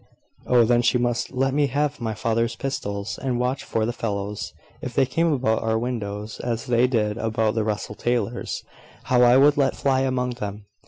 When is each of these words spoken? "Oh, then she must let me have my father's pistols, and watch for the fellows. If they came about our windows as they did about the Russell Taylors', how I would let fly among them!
"Oh, 0.47 0.63
then 0.63 0.81
she 0.81 0.97
must 0.97 1.31
let 1.31 1.53
me 1.53 1.67
have 1.67 2.01
my 2.01 2.15
father's 2.15 2.55
pistols, 2.55 3.19
and 3.21 3.39
watch 3.39 3.63
for 3.63 3.85
the 3.85 3.93
fellows. 3.93 4.51
If 4.81 4.95
they 4.95 5.05
came 5.05 5.31
about 5.31 5.61
our 5.61 5.77
windows 5.77 6.39
as 6.39 6.65
they 6.65 6.87
did 6.87 7.19
about 7.19 7.53
the 7.53 7.63
Russell 7.63 7.93
Taylors', 7.93 8.63
how 9.03 9.21
I 9.21 9.37
would 9.37 9.57
let 9.57 9.75
fly 9.75 9.99
among 9.99 10.31
them! 10.31 10.65